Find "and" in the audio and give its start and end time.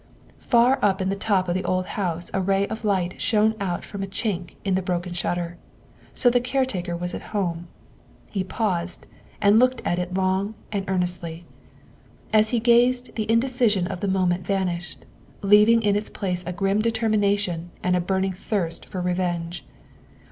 9.43-9.59, 10.71-10.85, 17.83-17.95